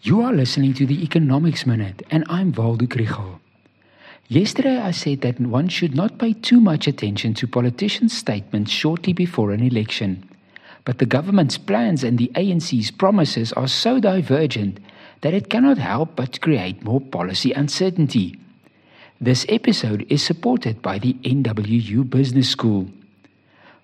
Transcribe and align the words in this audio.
You 0.00 0.20
are 0.20 0.32
listening 0.32 0.74
to 0.74 0.86
the 0.86 1.02
Economics 1.02 1.66
Minute, 1.66 2.04
and 2.08 2.24
I'm 2.28 2.52
Waldo 2.52 2.86
Krugell. 2.86 3.40
Yesterday, 4.28 4.78
I 4.78 4.92
said 4.92 5.22
that 5.22 5.40
one 5.40 5.66
should 5.66 5.96
not 5.96 6.20
pay 6.20 6.34
too 6.34 6.60
much 6.60 6.86
attention 6.86 7.34
to 7.34 7.48
politicians' 7.48 8.16
statements 8.16 8.70
shortly 8.70 9.12
before 9.12 9.50
an 9.50 9.60
election. 9.60 10.22
But 10.84 10.98
the 10.98 11.04
government's 11.04 11.58
plans 11.58 12.04
and 12.04 12.16
the 12.16 12.30
ANC's 12.36 12.92
promises 12.92 13.52
are 13.54 13.66
so 13.66 13.98
divergent 13.98 14.78
that 15.22 15.34
it 15.34 15.50
cannot 15.50 15.78
help 15.78 16.14
but 16.14 16.40
create 16.40 16.84
more 16.84 17.00
policy 17.00 17.50
uncertainty. 17.50 18.38
This 19.20 19.44
episode 19.48 20.06
is 20.08 20.22
supported 20.22 20.80
by 20.80 21.00
the 21.00 21.14
NWU 21.24 22.08
Business 22.08 22.48
School. 22.48 22.88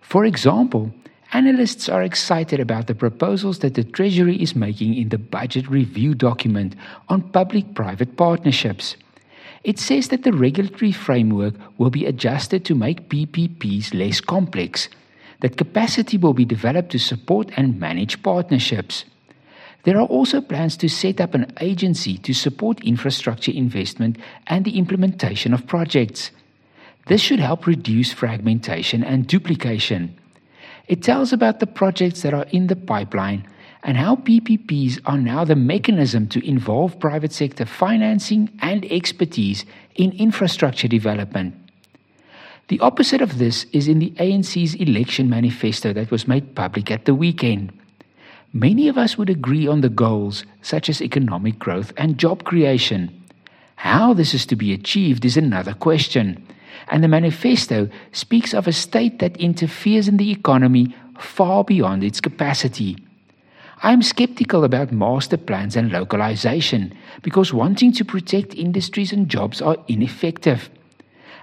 For 0.00 0.24
example, 0.24 0.94
Analysts 1.34 1.88
are 1.88 2.04
excited 2.04 2.60
about 2.60 2.86
the 2.86 2.94
proposals 2.94 3.58
that 3.58 3.74
the 3.74 3.82
Treasury 3.82 4.40
is 4.40 4.54
making 4.54 4.94
in 4.94 5.08
the 5.08 5.18
budget 5.18 5.68
review 5.68 6.14
document 6.14 6.76
on 7.08 7.28
public 7.32 7.74
private 7.74 8.16
partnerships. 8.16 8.94
It 9.64 9.80
says 9.80 10.08
that 10.08 10.22
the 10.22 10.32
regulatory 10.32 10.92
framework 10.92 11.54
will 11.76 11.90
be 11.90 12.06
adjusted 12.06 12.64
to 12.66 12.76
make 12.76 13.08
PPPs 13.08 13.92
less 13.92 14.20
complex, 14.20 14.88
that 15.40 15.56
capacity 15.56 16.16
will 16.16 16.34
be 16.34 16.44
developed 16.44 16.92
to 16.92 17.00
support 17.00 17.50
and 17.56 17.80
manage 17.80 18.22
partnerships. 18.22 19.04
There 19.82 19.98
are 19.98 20.06
also 20.06 20.40
plans 20.40 20.76
to 20.76 20.88
set 20.88 21.20
up 21.20 21.34
an 21.34 21.52
agency 21.60 22.16
to 22.18 22.32
support 22.32 22.84
infrastructure 22.84 23.50
investment 23.50 24.18
and 24.46 24.64
the 24.64 24.78
implementation 24.78 25.52
of 25.52 25.66
projects. 25.66 26.30
This 27.08 27.20
should 27.20 27.40
help 27.40 27.66
reduce 27.66 28.12
fragmentation 28.12 29.02
and 29.02 29.26
duplication. 29.26 30.16
It 30.86 31.02
tells 31.02 31.32
about 31.32 31.60
the 31.60 31.66
projects 31.66 32.22
that 32.22 32.34
are 32.34 32.46
in 32.50 32.66
the 32.66 32.76
pipeline 32.76 33.46
and 33.82 33.96
how 33.96 34.16
PPPs 34.16 35.00
are 35.06 35.18
now 35.18 35.44
the 35.44 35.56
mechanism 35.56 36.26
to 36.28 36.46
involve 36.46 36.98
private 36.98 37.32
sector 37.32 37.66
financing 37.66 38.50
and 38.60 38.84
expertise 38.90 39.64
in 39.94 40.12
infrastructure 40.12 40.88
development. 40.88 41.54
The 42.68 42.80
opposite 42.80 43.20
of 43.20 43.38
this 43.38 43.66
is 43.72 43.88
in 43.88 43.98
the 43.98 44.10
ANC's 44.12 44.74
election 44.74 45.28
manifesto 45.28 45.92
that 45.92 46.10
was 46.10 46.26
made 46.26 46.54
public 46.54 46.90
at 46.90 47.04
the 47.04 47.14
weekend. 47.14 47.78
Many 48.54 48.88
of 48.88 48.96
us 48.96 49.18
would 49.18 49.28
agree 49.28 49.66
on 49.66 49.82
the 49.82 49.90
goals, 49.90 50.44
such 50.62 50.88
as 50.88 51.02
economic 51.02 51.58
growth 51.58 51.92
and 51.98 52.16
job 52.16 52.44
creation. 52.44 53.22
How 53.76 54.14
this 54.14 54.32
is 54.32 54.46
to 54.46 54.56
be 54.56 54.72
achieved 54.72 55.24
is 55.24 55.36
another 55.36 55.74
question 55.74 56.46
and 56.88 57.02
the 57.02 57.08
manifesto 57.08 57.88
speaks 58.12 58.54
of 58.54 58.66
a 58.66 58.72
state 58.72 59.18
that 59.18 59.36
interferes 59.36 60.08
in 60.08 60.16
the 60.16 60.30
economy 60.30 60.94
far 61.18 61.64
beyond 61.64 62.04
its 62.04 62.20
capacity. 62.20 62.96
I 63.82 63.92
am 63.92 64.02
skeptical 64.02 64.64
about 64.64 64.92
master 64.92 65.36
plans 65.36 65.76
and 65.76 65.92
localization 65.92 66.96
because 67.22 67.52
wanting 67.52 67.92
to 67.92 68.04
protect 68.04 68.54
industries 68.54 69.12
and 69.12 69.28
jobs 69.28 69.60
are 69.60 69.76
ineffective. 69.88 70.70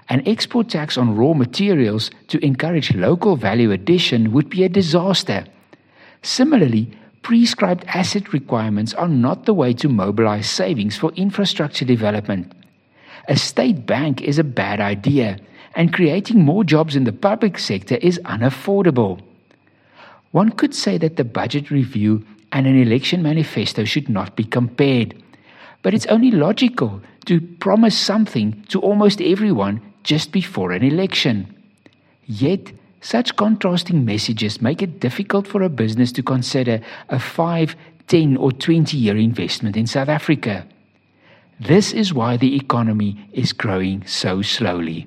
An 0.08 0.26
export 0.26 0.68
tax 0.68 0.98
on 0.98 1.16
raw 1.16 1.34
materials 1.34 2.10
to 2.28 2.44
encourage 2.44 2.94
local 2.94 3.36
value 3.36 3.70
addition 3.70 4.32
would 4.32 4.48
be 4.48 4.64
a 4.64 4.68
disaster. 4.68 5.44
Similarly, 6.22 6.90
prescribed 7.22 7.84
asset 7.86 8.32
requirements 8.32 8.94
are 8.94 9.08
not 9.08 9.46
the 9.46 9.54
way 9.54 9.72
to 9.74 9.88
mobilize 9.88 10.50
savings 10.50 10.96
for 10.96 11.12
infrastructure 11.12 11.84
development. 11.84 12.52
A 13.28 13.36
state 13.36 13.86
bank 13.86 14.20
is 14.20 14.38
a 14.38 14.44
bad 14.44 14.80
idea, 14.80 15.38
and 15.74 15.92
creating 15.92 16.42
more 16.42 16.64
jobs 16.64 16.96
in 16.96 17.04
the 17.04 17.12
public 17.12 17.58
sector 17.58 17.96
is 17.96 18.20
unaffordable. 18.24 19.20
One 20.32 20.50
could 20.50 20.74
say 20.74 20.98
that 20.98 21.16
the 21.16 21.24
budget 21.24 21.70
review 21.70 22.24
and 22.50 22.66
an 22.66 22.80
election 22.80 23.22
manifesto 23.22 23.84
should 23.84 24.08
not 24.08 24.34
be 24.34 24.44
compared, 24.44 25.14
but 25.82 25.94
it's 25.94 26.06
only 26.06 26.30
logical 26.30 27.00
to 27.26 27.40
promise 27.40 27.96
something 27.96 28.64
to 28.68 28.80
almost 28.80 29.20
everyone 29.20 29.80
just 30.02 30.32
before 30.32 30.72
an 30.72 30.82
election. 30.82 31.54
Yet, 32.26 32.72
such 33.00 33.36
contrasting 33.36 34.04
messages 34.04 34.62
make 34.62 34.82
it 34.82 35.00
difficult 35.00 35.46
for 35.46 35.62
a 35.62 35.68
business 35.68 36.12
to 36.12 36.22
consider 36.22 36.80
a 37.08 37.18
5, 37.18 37.76
10, 38.08 38.36
or 38.36 38.52
20 38.52 38.96
year 38.96 39.16
investment 39.16 39.76
in 39.76 39.86
South 39.86 40.08
Africa. 40.08 40.66
This 41.60 41.92
is 41.92 42.12
why 42.12 42.36
the 42.36 42.56
economy 42.56 43.28
is 43.32 43.52
growing 43.52 44.06
so 44.06 44.42
slowly. 44.42 45.06